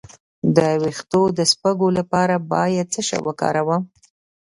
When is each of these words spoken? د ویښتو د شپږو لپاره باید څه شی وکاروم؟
د 0.55 0.57
ویښتو 0.83 1.21
د 1.37 1.39
شپږو 1.51 1.87
لپاره 1.99 2.35
باید 2.51 2.85
څه 2.93 3.01
شی 3.07 3.19
وکاروم؟ 3.27 3.81